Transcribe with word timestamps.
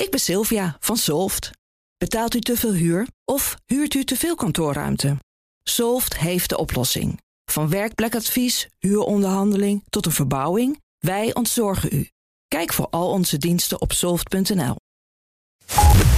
Ik 0.00 0.10
ben 0.10 0.20
Sylvia 0.20 0.76
van 0.80 0.96
Solft. 0.96 1.50
Betaalt 1.98 2.34
u 2.34 2.40
te 2.40 2.56
veel 2.56 2.72
huur 2.72 3.06
of 3.24 3.56
huurt 3.66 3.94
u 3.94 4.04
te 4.04 4.16
veel 4.16 4.34
kantoorruimte? 4.34 5.16
Solft 5.62 6.18
heeft 6.18 6.48
de 6.48 6.58
oplossing. 6.58 7.20
Van 7.44 7.70
werkplekadvies, 7.70 8.68
huuronderhandeling 8.78 9.84
tot 9.90 10.06
een 10.06 10.12
verbouwing, 10.12 10.80
wij 10.98 11.34
ontzorgen 11.34 11.88
u. 11.92 12.08
Kijk 12.48 12.72
voor 12.72 12.86
al 12.90 13.10
onze 13.10 13.38
diensten 13.38 13.80
op 13.80 13.92
soft.nl. 13.92 14.76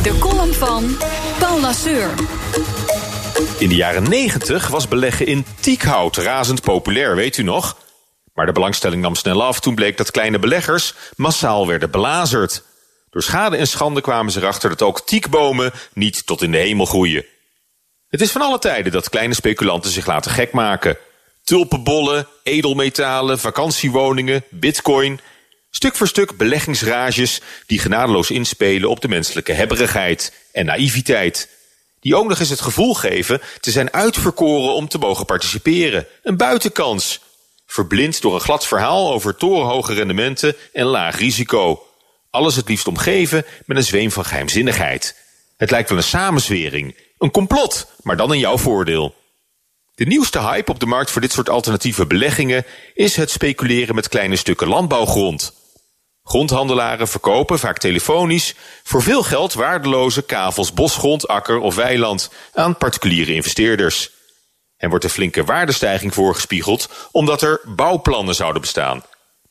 De 0.02 0.18
column 0.18 0.52
van 0.52 0.96
Paul 1.38 1.60
Lasseur. 1.60 2.14
In 3.58 3.68
de 3.68 3.74
jaren 3.74 4.08
90 4.08 4.68
was 4.68 4.88
beleggen 4.88 5.26
in 5.26 5.44
tiekhout 5.60 6.16
razend 6.16 6.62
populair, 6.62 7.16
weet 7.16 7.36
u 7.36 7.42
nog? 7.42 7.76
Maar 8.34 8.46
de 8.46 8.52
belangstelling 8.52 9.02
nam 9.02 9.14
snel 9.14 9.42
af 9.42 9.60
toen 9.60 9.74
bleek 9.74 9.96
dat 9.96 10.10
kleine 10.10 10.38
beleggers 10.38 10.94
massaal 11.16 11.66
werden 11.66 11.90
belazerd. 11.90 12.70
Door 13.12 13.22
schade 13.22 13.56
en 13.56 13.66
schande 13.66 14.00
kwamen 14.00 14.32
ze 14.32 14.40
erachter 14.40 14.68
dat 14.68 14.82
ook 14.82 15.06
tiekbomen 15.06 15.72
niet 15.92 16.26
tot 16.26 16.42
in 16.42 16.52
de 16.52 16.58
hemel 16.58 16.86
groeien. 16.86 17.24
Het 18.08 18.20
is 18.20 18.30
van 18.30 18.42
alle 18.42 18.58
tijden 18.58 18.92
dat 18.92 19.08
kleine 19.08 19.34
speculanten 19.34 19.90
zich 19.90 20.06
laten 20.06 20.30
gek 20.30 20.52
maken. 20.52 20.96
Tulpenbollen, 21.44 22.26
edelmetalen, 22.42 23.38
vakantiewoningen, 23.38 24.44
bitcoin. 24.50 25.20
Stuk 25.70 25.96
voor 25.96 26.08
stuk 26.08 26.36
beleggingsrages 26.36 27.40
die 27.66 27.78
genadeloos 27.78 28.30
inspelen 28.30 28.90
op 28.90 29.00
de 29.00 29.08
menselijke 29.08 29.52
hebberigheid 29.52 30.32
en 30.52 30.64
naïviteit. 30.64 31.48
Die 32.00 32.16
ook 32.16 32.28
nog 32.28 32.38
eens 32.38 32.48
het 32.48 32.60
gevoel 32.60 32.94
geven 32.94 33.40
te 33.60 33.70
zijn 33.70 33.92
uitverkoren 33.92 34.74
om 34.74 34.88
te 34.88 34.98
mogen 34.98 35.26
participeren. 35.26 36.06
Een 36.22 36.36
buitenkans. 36.36 37.20
Verblind 37.66 38.20
door 38.20 38.34
een 38.34 38.40
glad 38.40 38.66
verhaal 38.66 39.12
over 39.12 39.36
torenhoge 39.36 39.94
rendementen 39.94 40.56
en 40.72 40.84
laag 40.84 41.18
risico. 41.18 41.86
Alles 42.32 42.56
het 42.56 42.68
liefst 42.68 42.86
omgeven 42.86 43.44
met 43.66 43.76
een 43.76 43.84
zweem 43.84 44.10
van 44.10 44.24
geheimzinnigheid. 44.24 45.16
Het 45.56 45.70
lijkt 45.70 45.88
wel 45.88 45.98
een 45.98 46.04
samenzwering, 46.04 46.96
een 47.18 47.30
complot, 47.30 47.86
maar 48.02 48.16
dan 48.16 48.32
in 48.32 48.38
jouw 48.38 48.58
voordeel. 48.58 49.14
De 49.94 50.04
nieuwste 50.04 50.40
hype 50.40 50.70
op 50.70 50.80
de 50.80 50.86
markt 50.86 51.10
voor 51.10 51.20
dit 51.20 51.32
soort 51.32 51.48
alternatieve 51.48 52.06
beleggingen 52.06 52.64
is 52.94 53.16
het 53.16 53.30
speculeren 53.30 53.94
met 53.94 54.08
kleine 54.08 54.36
stukken 54.36 54.68
landbouwgrond. 54.68 55.52
Grondhandelaren 56.22 57.08
verkopen, 57.08 57.58
vaak 57.58 57.78
telefonisch, 57.78 58.54
voor 58.82 59.02
veel 59.02 59.22
geld 59.22 59.52
waardeloze 59.52 60.22
kavels 60.22 60.72
bosgrond, 60.72 61.28
akker 61.28 61.58
of 61.58 61.74
weiland 61.74 62.30
aan 62.54 62.76
particuliere 62.76 63.34
investeerders. 63.34 64.10
En 64.76 64.90
wordt 64.90 65.04
een 65.04 65.10
flinke 65.10 65.44
waardestijging 65.44 66.14
voorgespiegeld 66.14 66.88
omdat 67.10 67.42
er 67.42 67.60
bouwplannen 67.64 68.34
zouden 68.34 68.60
bestaan. 68.60 69.02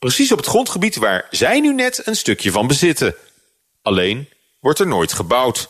Precies 0.02 0.32
op 0.32 0.38
het 0.38 0.48
grondgebied 0.48 0.96
waar 0.96 1.28
zij 1.30 1.60
nu 1.60 1.74
net 1.74 2.08
een 2.08 2.16
stukje 2.16 2.52
van 2.52 2.68
bezitten. 2.68 3.16
Alleen 3.82 4.30
wordt 4.60 4.80
er 4.80 4.88
nooit 4.88 5.14
gebouwd. 5.14 5.70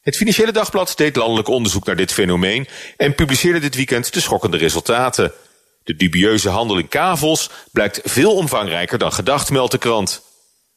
Het 0.00 0.16
Financiële 0.16 0.52
Dagblad 0.52 0.92
deed 0.96 1.16
landelijk 1.16 1.48
onderzoek 1.48 1.84
naar 1.84 1.96
dit 1.96 2.12
fenomeen 2.12 2.68
en 2.96 3.14
publiceerde 3.14 3.58
dit 3.58 3.74
weekend 3.74 4.12
de 4.12 4.20
schokkende 4.20 4.56
resultaten. 4.56 5.32
De 5.84 5.96
dubieuze 5.96 6.48
handel 6.48 6.78
in 6.78 6.88
kavels 6.88 7.50
blijkt 7.72 8.00
veel 8.04 8.34
omvangrijker 8.34 8.98
dan 8.98 9.12
gedacht, 9.12 9.50
meldt 9.50 9.72
de 9.72 9.78
krant. 9.78 10.22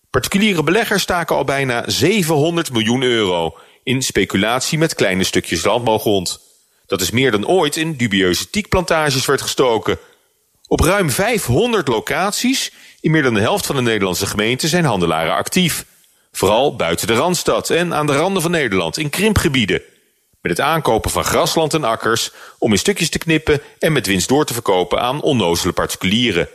Particuliere 0.09 0.63
beleggers 0.63 1.01
staken 1.01 1.35
al 1.35 1.43
bijna 1.43 1.83
700 1.89 2.71
miljoen 2.71 3.01
euro 3.01 3.57
in 3.83 4.01
speculatie 4.01 4.77
met 4.77 4.95
kleine 4.95 5.23
stukjes 5.23 5.63
landbouwgrond. 5.63 6.39
Dat 6.85 7.01
is 7.01 7.11
meer 7.11 7.31
dan 7.31 7.47
ooit 7.47 7.75
in 7.75 7.95
dubieuze 7.95 8.49
tiekplantages 8.49 9.25
werd 9.25 9.41
gestoken. 9.41 9.99
Op 10.67 10.79
ruim 10.79 11.09
500 11.09 11.87
locaties, 11.87 12.71
in 13.01 13.11
meer 13.11 13.23
dan 13.23 13.33
de 13.33 13.39
helft 13.39 13.65
van 13.65 13.75
de 13.75 13.81
Nederlandse 13.81 14.25
gemeenten, 14.25 14.69
zijn 14.69 14.85
handelaren 14.85 15.35
actief. 15.35 15.85
Vooral 16.31 16.75
buiten 16.75 17.07
de 17.07 17.13
Randstad 17.13 17.69
en 17.69 17.93
aan 17.93 18.05
de 18.05 18.15
randen 18.15 18.41
van 18.41 18.51
Nederland, 18.51 18.97
in 18.97 19.09
krimpgebieden. 19.09 19.81
Met 20.41 20.57
het 20.57 20.65
aankopen 20.65 21.11
van 21.11 21.23
grasland 21.23 21.73
en 21.73 21.83
akkers 21.83 22.31
om 22.57 22.71
in 22.71 22.77
stukjes 22.77 23.09
te 23.09 23.17
knippen 23.17 23.61
en 23.79 23.93
met 23.93 24.07
winst 24.07 24.27
door 24.27 24.45
te 24.45 24.53
verkopen 24.53 25.01
aan 25.01 25.21
onnozele 25.21 25.73
particulieren. 25.73 26.49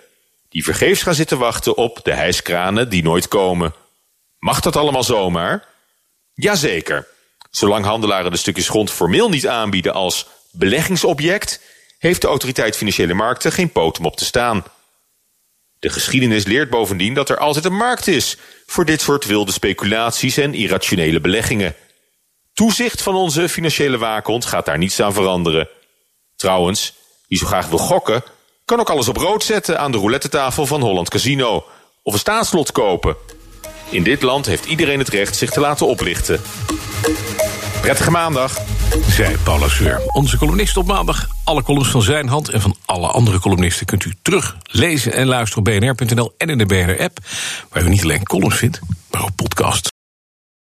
Die 0.49 0.65
vergeefs 0.65 1.03
gaan 1.03 1.15
zitten 1.15 1.39
wachten 1.39 1.77
op 1.77 2.01
de 2.03 2.13
hijskranen 2.13 2.89
die 2.89 3.03
nooit 3.03 3.29
komen. 3.29 3.75
Mag 4.39 4.61
dat 4.61 4.77
allemaal 4.77 5.05
zomaar? 5.05 5.65
Jazeker. 6.35 7.07
Zolang 7.51 7.85
handelaren 7.85 8.31
de 8.31 8.37
stukjes 8.37 8.69
grond 8.69 8.91
formeel 8.91 9.29
niet 9.29 9.49
aanbieden 9.49 9.93
als 9.93 10.27
beleggingsobject, 10.51 11.61
heeft 12.01 12.21
de 12.21 12.27
autoriteit 12.27 12.77
financiële 12.77 13.15
markten 13.15 13.53
geen 13.53 13.73
poot 13.73 13.99
om 13.99 14.05
op 14.05 14.17
te 14.17 14.25
staan. 14.25 14.65
De 15.79 15.91
geschiedenis 15.91 16.45
leert 16.45 16.71
bovendien 16.71 17.15
dat 17.15 17.29
er 17.29 17.39
altijd 17.39 17.65
een 17.65 17.77
markt 17.77 18.07
is 18.07 18.37
voor 18.67 18.85
dit 18.85 19.01
soort 19.01 19.27
wilde 19.27 19.53
speculaties 19.53 20.37
en 20.37 20.55
irrationele 20.55 21.21
beleggingen. 21.21 21.75
Toezicht 22.53 23.03
van 23.03 23.15
onze 23.15 23.49
financiële 23.49 23.99
waakhond 23.99 24.45
gaat 24.45 24.65
daar 24.65 24.79
niets 24.79 25.01
aan 25.01 25.13
veranderen. 25.13 25.69
Trouwens, 26.37 26.95
wie 27.29 27.39
zo 27.39 27.47
graag 27.47 27.69
wil 27.69 27.79
gokken, 27.79 28.23
kan 28.65 28.81
ook 28.81 28.91
alles 28.91 29.09
op 29.09 29.17
rood 29.17 29.45
zetten 29.45 29.79
aan 29.79 29.93
de 29.93 29.99
roulette-tafel 29.99 30.67
van 30.67 30.81
Holland 30.81 31.09
Casino 31.09 31.65
of 32.03 32.13
een 32.13 32.19
staatslot 32.19 32.73
kopen. 32.73 33.17
In 33.91 34.03
dit 34.03 34.23
land 34.23 34.47
heeft 34.47 34.65
iedereen 34.65 34.99
het 34.99 35.09
recht 35.09 35.37
zich 35.37 35.51
te 35.51 35.61
laten 35.61 35.87
oplichten. 35.87 36.41
Prettige 37.81 38.11
maandag. 38.11 38.80
Zij 38.99 39.37
Paula 39.45 39.69
Seur. 39.69 40.01
Onze 40.07 40.39
columnist 40.39 40.77
op 40.77 40.87
maandag. 40.87 41.29
Alle 41.45 41.63
columns 41.63 41.89
van 41.89 42.03
zijn 42.03 42.29
hand 42.29 42.49
en 42.49 42.61
van 42.61 42.77
alle 42.85 43.07
andere 43.07 43.41
columnisten 43.41 43.87
kunt 43.87 44.05
u 44.05 44.15
terug 44.23 44.57
lezen 44.63 45.13
en 45.13 45.27
luisteren 45.27 45.67
op 45.67 45.81
bnr.nl 45.81 46.35
en 46.37 46.49
in 46.49 46.59
de 46.59 46.67
BNR-app. 46.67 47.19
Waar 47.69 47.85
u 47.85 47.89
niet 47.89 48.03
alleen 48.03 48.23
columns 48.23 48.57
vindt, 48.57 48.81
maar 49.11 49.23
ook 49.23 49.35
podcasts. 49.35 49.91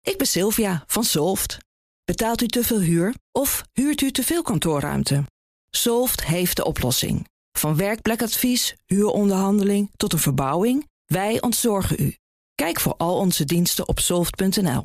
Ik 0.01 0.17
ben 0.17 0.28
Sylvia 0.28 0.83
van 0.88 1.03
Solft. 1.03 1.57
Betaalt 2.06 2.41
u 2.41 2.47
te 2.47 2.63
veel 2.63 2.79
huur 2.79 3.13
of 3.31 3.63
huurt 3.73 4.01
u 4.01 4.12
te 4.12 4.23
veel 4.23 4.41
kantoorruimte? 4.41 5.23
Solft 5.69 6.25
heeft 6.25 6.56
de 6.56 6.66
oplossing. 6.66 7.28
Van 7.51 7.75
werkplekadvies, 7.75 8.75
huuronderhandeling 8.85 9.91
tot 9.95 10.13
een 10.13 10.19
verbouwing, 10.19 10.89
wij 11.06 11.41
ontzorgen 11.41 11.95
u. 12.00 12.16
Kijk 12.56 12.79
voor 12.79 12.95
al 12.97 13.17
onze 13.17 13.45
diensten 13.45 13.88
op 13.88 14.00
soft.nl. 14.00 14.83